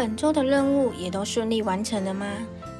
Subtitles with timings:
[0.00, 2.26] 本周的任务也都顺利完成了吗？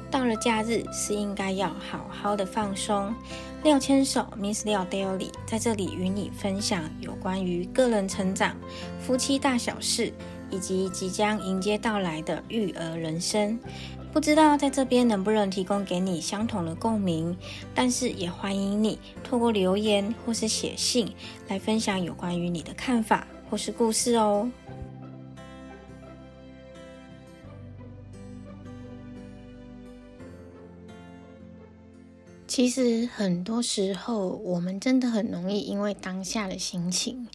[0.09, 3.13] 到了假日是应该要好好的放松。
[3.61, 8.57] 廖牵手 Miss 廖 Daily 在这里与你分享有关于个人成长、
[8.99, 10.11] 夫妻大小事，
[10.49, 13.59] 以及即将迎接到来的育儿人生。
[14.11, 17.37] 不知道在这边能不能提供给你相同的共鸣，
[17.75, 21.07] 但是也欢迎你透过留言或是写信
[21.47, 24.49] 来分享有关于你的看法或是故事哦。
[32.51, 37.29] 其实很多时候，我们真的很容易因为当下的心情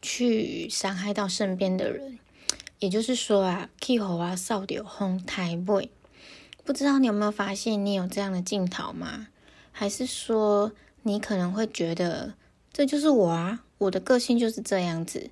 [0.00, 2.18] 去伤害到身边的人。
[2.78, 5.90] 也就是说啊，气候啊，少掉风太背。
[6.64, 9.28] 不知道你有没有发现，你有这样的镜头吗？
[9.70, 10.72] 还是说，
[11.02, 12.32] 你可能会觉得
[12.72, 15.28] 这就是我啊，我的个性就是这样子。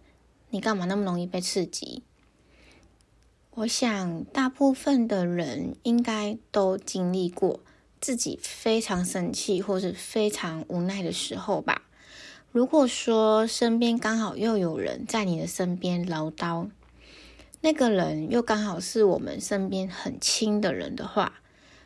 [0.51, 2.03] 你干嘛那么容易被刺激？
[3.53, 7.61] 我想，大部分的人应该都经历过。
[8.03, 11.83] 自己非常生气或是非常无奈的时候吧。
[12.50, 16.69] 如果说身边刚好又有人在你的身边唠叨，
[17.61, 21.41] 那个人又刚好是我们身边很亲的人的话，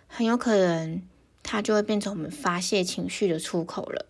[0.06, 1.02] 很有可能
[1.42, 4.06] 他就会变成我们发泄情绪的出口了。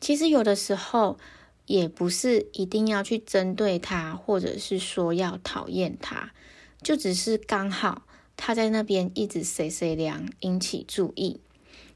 [0.00, 1.18] 其实有的时候
[1.66, 6.32] 也不是一定要去针对他，或者是说要讨厌他，
[6.80, 8.06] 就只是刚好。
[8.36, 11.40] 他在那边一直谁谁凉，引起注意，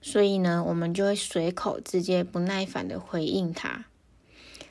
[0.00, 3.84] 所以呢，我们就会随口直接不耐烦的回应他。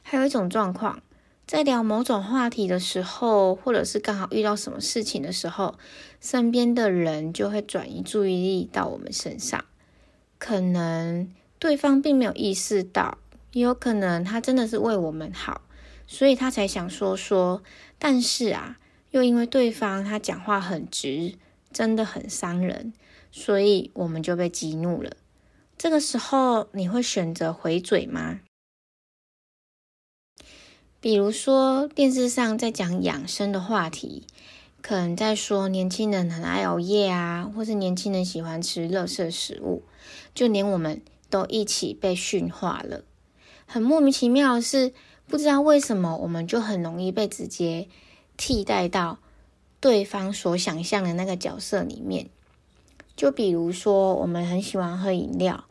[0.02, 1.02] 还有一种状况，
[1.46, 5.78] 在聊某种话题的时候，或者是刚好遇到什么事情的时候，
[6.22, 9.66] 身边的人就会转移注意力到我们身上。
[10.40, 13.18] 可能对方并没有意识到，
[13.52, 15.62] 也有可能他真的是为我们好，
[16.08, 17.62] 所以他才想说说。
[18.00, 18.78] 但是啊，
[19.12, 21.36] 又因为对方他讲话很直。
[21.72, 22.94] 真的很伤人，
[23.32, 25.18] 所以我们就被激怒了。
[25.78, 28.40] 这个时候，你会选择回嘴吗？
[31.00, 34.26] 比如说，电视上在讲养生的话题，
[34.82, 39.84] 可能在说年轻人很爱熬夜啊，或是年轻人喜欢吃垃圾食物，
[40.34, 43.04] 就连我们都一起被驯化了。
[43.68, 44.94] 很莫名其妙的是，
[45.28, 47.88] 不知道为什么，我们就很容易被直接
[48.36, 49.20] 替代到。
[49.80, 52.28] 对方所想象的那个角色里面，
[53.16, 55.66] 就比如说，我们很喜欢喝饮料，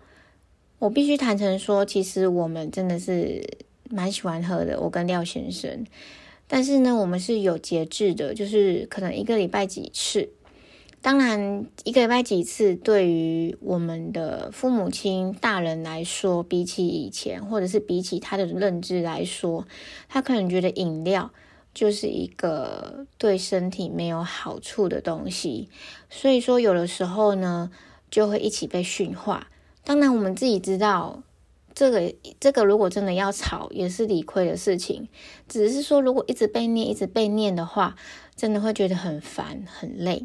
[0.79, 3.45] 我必须坦诚说，其实我们真的是
[3.91, 4.81] 蛮喜欢喝的。
[4.81, 5.85] 我跟廖先生，
[6.47, 10.31] 但是呢，我们是有节制的，就是可能一个礼拜几次。
[11.03, 19.67] 当然，一个礼拜几次，对于我们的父母亲大人来说，比起以前，或者是比起他的认知来说，
[20.09, 21.33] 他可能觉得饮料。
[21.77, 25.69] 就是一个对身体没有好处的东西，
[26.09, 27.71] 所以说有的时候呢，
[28.11, 29.49] 就会一起被驯化。
[29.85, 31.23] 当然，我们自己知道，
[31.75, 35.07] 这个这个如果真的要吵，也是理亏的事情。
[35.47, 37.95] 只是说，如果一直被念，一直被念的话，
[38.35, 40.25] 真的会觉得很烦很累。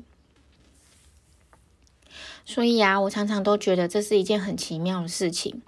[2.45, 5.61] 所以啊，我常常都觉得这是一件很奇妙的事情。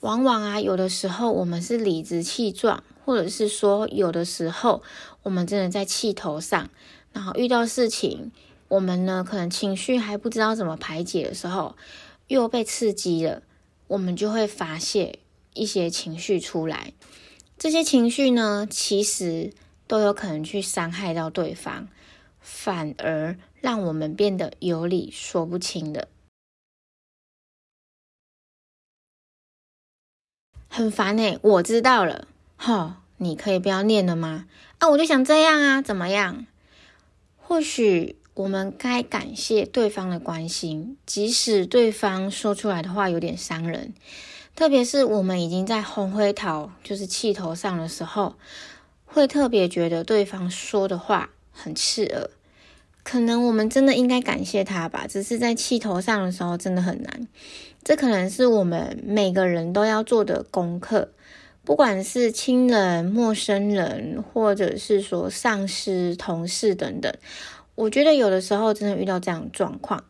[0.00, 2.82] 往往啊，有的时候我们是理直气壮。
[3.04, 4.82] 或者是说，有的时候
[5.22, 6.70] 我们真的在气头上，
[7.12, 8.30] 然后遇到事情，
[8.68, 11.76] 我们呢可能情绪还不知道怎么排解的时候，
[12.28, 13.42] 又被刺激了，
[13.88, 15.18] 我们就会发泄
[15.54, 16.92] 一些情绪出来。
[17.58, 19.52] 这些情绪呢，其实
[19.86, 21.88] 都有可能去伤害到对方，
[22.40, 26.08] 反而让我们变得有理说不清的，
[30.68, 31.38] 很烦哎！
[31.42, 32.26] 我知道了。
[32.64, 34.44] 好，你可以不要念了吗？
[34.78, 36.46] 啊，我就想这样啊，怎么样？
[37.36, 43.92] 或许我们该感谢对方的关心，即使对方说出来的话有点伤人，
[44.54, 48.36] 特别是我们已经在红灰桃就是气头上的时候，
[49.06, 52.30] 会特别觉得对方说的话很刺耳。
[53.02, 57.26] 可能我们真的应该感谢他吧，只是在气头上的时候真的很难。
[57.82, 61.10] 这可能是我们每个人都要做的功课。
[61.64, 67.14] 不管是亲人、陌生人，或者是说上司、同事等等，
[67.76, 70.04] 我觉得有的时候真的遇到这样状况，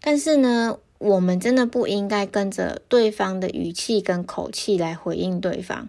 [0.00, 5.88] 但是呢，我们真的不应该跟着对方的语气跟口气来回应对方，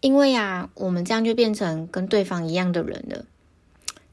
[0.00, 3.26] 因为啊，我们这样就变成跟对方一样的人了。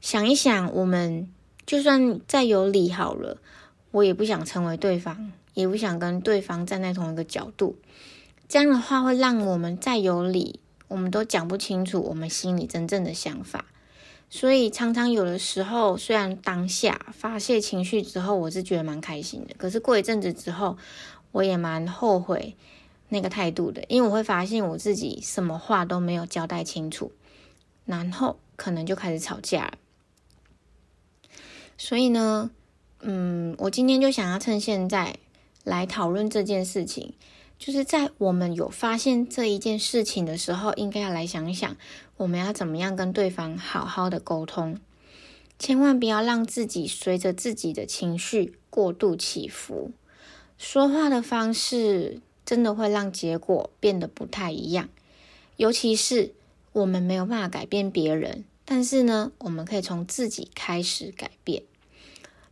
[0.02, 1.26] 想一想，我们
[1.64, 3.38] 就算再有理好了，
[3.90, 7.76] 我也不想成为对方，也不想跟对方站在同一个角度。
[8.48, 13.64] 这样的话会让我们再有理，我们都讲不清楚我们心里真正的想法。
[14.30, 20.76] 所以常常有的时候，虽然当下发泄情绪之后，我是觉得蛮开心的，可是过一阵子之后，
[21.30, 22.56] 我也蛮后悔
[23.10, 27.12] 那个态度的，因为我会发现我自己什么话都没有交代清楚，
[27.84, 29.74] 然后可能就开始吵架了。
[31.78, 32.50] 所以呢，
[33.00, 35.16] 嗯，我今天就想要趁现在
[35.62, 37.14] 来讨论这件事情。
[37.64, 41.74] 就是在我们有发现这一件事情的时候，应该要来想一想，
[42.18, 44.78] 我们要怎么样跟对方好好的沟通，
[45.58, 49.92] 千万不要让自己随着自己的情绪过度起伏。
[50.58, 54.90] 说话的方式真的会让结果变得不太一样，
[55.56, 56.34] 尤其是
[56.72, 61.62] 我们没有办法改变别人，但是呢，我们可以从自己开始改变。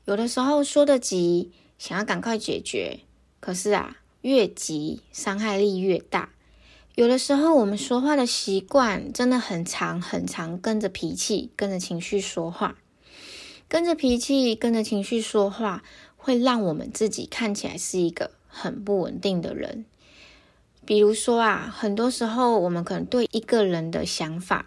[0.07, 3.01] 有的时候说的急，想要赶快解决，
[3.39, 3.99] 可是啊。
[4.23, 6.31] 越急，伤害力越大。
[6.95, 12.77] 有的时候，我们说话的习惯真的很长很长，跟着脾气、跟着情绪说话，
[13.69, 15.83] 跟着脾气、跟着情绪说话，
[16.17, 19.85] 会让我们自己看起来是一个很不稳定的人。
[20.85, 24.67] 比如说啊，很多时候我们可能对一个人的想法，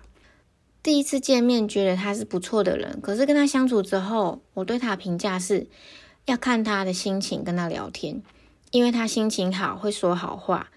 [0.82, 5.68] 第一次见面觉得他是不错的人，可是跟他相处之后，我对他评价是
[6.26, 8.24] 要看他的心情，跟他聊天。
[8.76, 10.70] 因为他心情好，会说好话，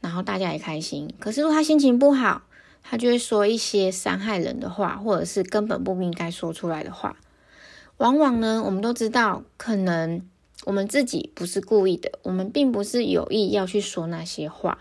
[0.00, 1.14] 然后大家也开心。
[1.20, 2.42] 可是如果他心情不好，
[2.82, 7.16] 他就会说一些伤害人的话，或者是根本不应该说出来的话。
[7.98, 10.28] 往往呢，我们都知道，可能
[10.64, 14.78] 我们自己不是故意的，我们并不是有意要去说那些话。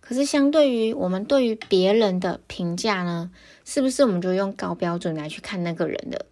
[0.00, 3.30] 可是相对于我们对于别人的评价呢，
[3.66, 6.24] 是不是我们就用高标准来去看那个人的？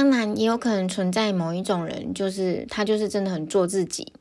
[0.00, 4.14] 当然，也有可能存在某一种人，就是他就是真的很做自己，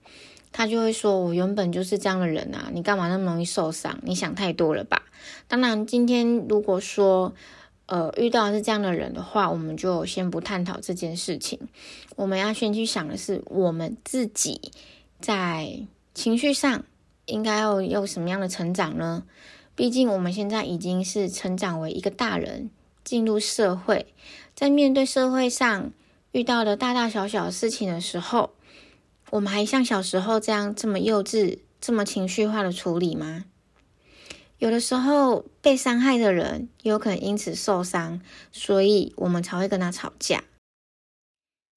[0.52, 3.98] 他就会说：“我原本就是这样的人啊，你干嘛那么容易受伤？
[4.04, 5.04] 你想太多了吧？”
[5.48, 7.34] 当然，今天如果说
[7.86, 11.58] 呃遇到是这样的人的话，我们就先不探讨这件事情。
[12.18, 14.74] 我们要先去想的是，我们自己
[15.22, 16.84] 在情绪上
[17.26, 19.24] 应该要有什么样的成长呢？
[19.78, 22.70] 毕竟我们现在已经是成长为一个大人。
[23.02, 24.06] 进入社会，
[24.60, 25.94] 在面对社会上
[26.34, 28.50] 遇到的大大小小的事情的时候，
[29.30, 33.46] 我们还像小时候这样这么幼稚、这么情绪化的处理吗？
[34.58, 38.20] 有的时候被伤害的人有可能因此受伤，
[38.52, 40.44] 所以我们才会跟他吵架。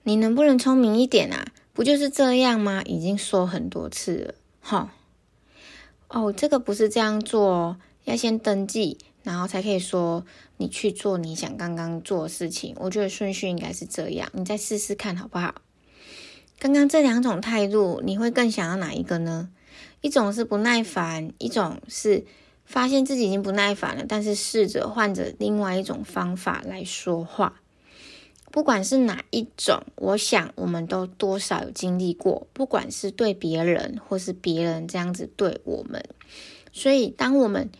[0.03, 1.53] 你能不能聪明一点啊？
[1.71, 2.81] 不就是这样吗？
[2.83, 4.91] 已经说很多次了，哈。
[6.09, 8.97] 哦，这个不是这样做哦，要先登记。
[9.23, 10.25] 然后才可以说
[10.57, 12.75] 你去做你想刚刚做的事情。
[12.77, 15.55] 我觉得顺序应该是这样，你再试试看好不好？
[16.59, 19.49] 刚刚这两种态度，你会更想要哪一个呢？
[20.01, 22.25] 一种是不耐烦，一种是
[22.65, 27.61] 发现自己已经不耐烦了，但是试着换着另外一种方法来说话。
[28.51, 36.05] 不管是哪一种，我想我们都多少有经历过，不管是对别人或是别人这样子对我们。
[36.71, 37.71] 所以当我们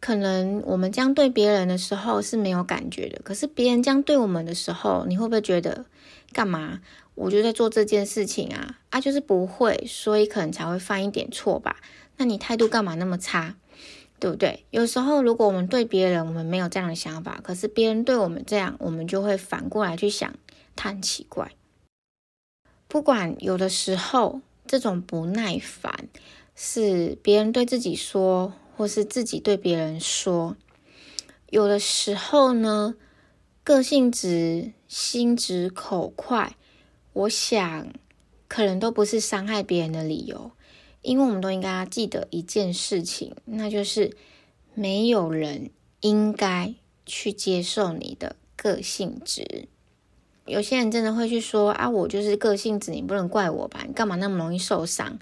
[0.00, 5.84] 可能我们这样对别人的时候是没有感觉的，可是别人这样对我们的时候，你会不会觉得
[6.32, 6.80] 干嘛？
[7.14, 11.76] 我就在做这件事情啊啊，就是不会，所以可能才会犯一点错吧？
[12.16, 13.56] 那你态度干嘛那么差？
[14.18, 14.64] 对不对？
[14.70, 20.34] 有时候如果我们对别人我们没有这样的想法，可是别人对我们这样，我们就会反过来去想，
[20.76, 21.52] 他很奇怪。
[22.88, 26.08] 不管有的时候这种不耐烦
[26.56, 28.54] 是别人对自己说。
[28.80, 30.56] 或是自己对别人说，
[31.50, 32.94] 有的时候呢，
[33.62, 36.56] 个性直、心直口快，
[37.12, 37.92] 我想
[38.48, 40.52] 可能都不是伤害别人的理由，
[41.02, 44.16] 因为我们都应该要记得一件事情，那就是
[44.72, 45.68] 没有人
[46.00, 49.68] 应该去接受你的个性直。
[50.46, 53.84] 有些人真的会去说啊，我就是个性直，你不能怪我吧？
[53.86, 55.18] 你干嘛那么容易受伤？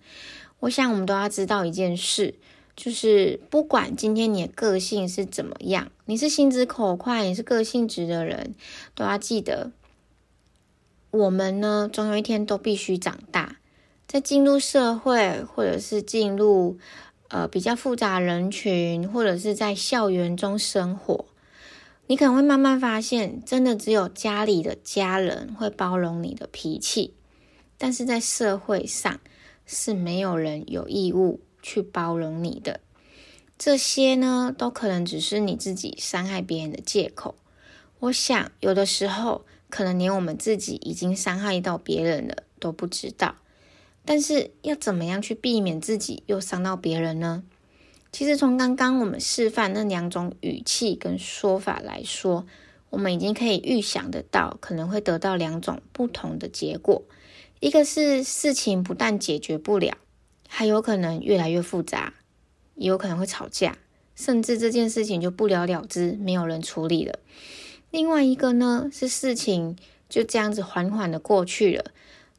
[0.61, 2.37] 我想我们都要知道一件事。
[2.79, 8.55] 就是不管今天你的个性是怎么样，你是心直口快，你是个性直的人，
[8.95, 9.73] 都要记得，
[11.11, 13.57] 我们呢，总有一天都必须长大，
[14.07, 16.79] 在进入社会，或者是进入
[17.27, 21.25] 呃比较复杂人群，或者是在校园中生活，
[22.07, 27.15] 你可能会慢慢发现，真的只有家里的家人会包容你的脾气，
[27.77, 29.19] 但是在社会上
[29.67, 31.41] 是没有人有义务。
[31.63, 32.81] 去包容你的
[33.57, 37.35] 这些呢，都可能只是你自己伤害别人的借口。
[37.99, 43.37] 我想，有的时候可能连我们自己已经伤害到别人了都不知道。
[44.05, 47.43] 但是要怎么样去避免自己又伤到别人呢？
[48.11, 52.47] 其实从刚刚我们示范那两种语气跟说法来说，
[52.89, 57.03] 我们已经可以预想得到，可能会得到两种不同的结果。
[57.61, 59.99] 一个是事情不但解决不了，
[60.49, 62.15] 还有可能越来越复杂，
[62.75, 63.79] 也有可能会吵架，
[64.17, 67.21] 甚至这件事情就不了了之，没有人处理了。
[67.93, 69.77] 另外一个呢，是事情
[70.09, 71.93] 就这样子缓缓的过去了，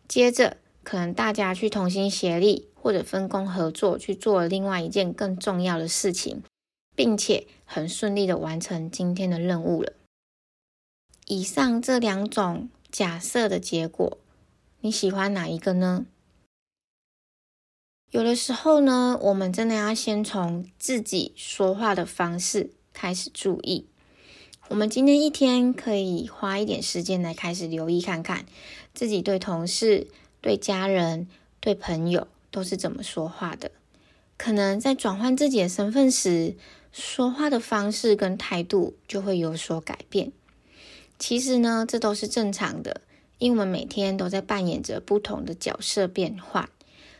[0.09, 2.65] 接着可能大家去同心协力。
[2.81, 6.41] 或者分工合作去做另外一件更重要的事情，
[6.95, 9.91] 并且很顺利的完成今天的任务了。
[11.25, 14.17] 以上这两种假设的结果，
[14.79, 16.05] 你喜欢哪一个呢？
[18.11, 23.85] 有的时候呢，我们真的要先从自己说话的方式开始注意。
[24.69, 28.45] 我们今天一天可以花一点时间来开始留意看看，
[28.93, 30.07] 自己对同事、
[30.41, 31.27] 对家人、
[31.59, 32.27] 对朋友。
[32.51, 33.69] 都是怎么说话的？
[34.35, 36.55] 可能在转换自己的身份时，
[36.91, 40.31] 说话的方式跟态度就会有所改变。
[41.19, 43.01] 其实呢，这都是正常的，
[43.37, 46.67] 因为我们每天都在扮演着不同的角色变换。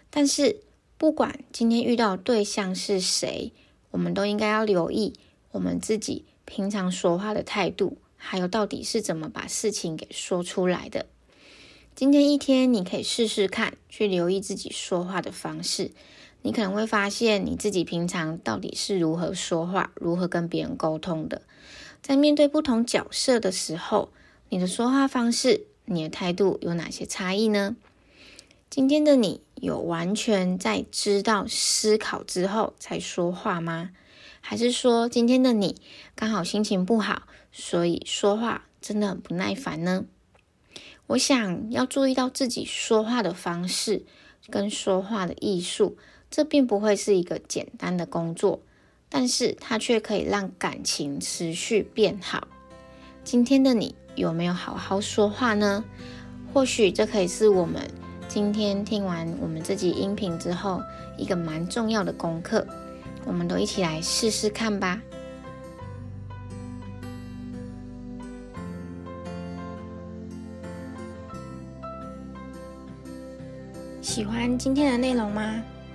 [0.10, 0.62] 但是，
[1.00, 3.54] 不管今天遇到对象是谁，
[3.92, 5.14] 我们都应该要留意
[5.52, 11.06] 我们自己平常说话的态度，还有到底是怎么把事情给说出来的。
[11.96, 15.92] 今天一天，你可以试试看，去留意自己说话的方式。
[16.42, 21.44] 你可能会发现，你自己平常到底是如何说话，如何跟别人沟通的。
[22.02, 24.10] 在面对不同角色的时候，
[24.50, 27.78] 你的说话方式、你的态度有哪些差异呢？
[28.70, 33.90] 今天的你有完全在知道思考之后才说话吗？
[34.42, 35.76] 还是说，今天的你
[36.14, 40.06] 刚好心情不好，所以说话真的很不耐烦呢？
[41.08, 44.06] 我想要注意到自己说话的方式
[44.52, 45.98] 跟说话的艺术，
[46.30, 48.62] 这并不会是一个简单的工作，
[49.10, 52.48] 但是它却可以让感情持续变好。
[53.24, 55.84] 今天的你有没有好好说话呢？
[56.54, 57.90] 或许这可以是我们
[58.30, 60.84] 今天听完我们这集音频之后
[61.18, 62.64] 一个蛮重要的功课，
[63.26, 65.02] 我们都一起来试试看吧。
[74.00, 75.64] 喜欢今天的内容吗？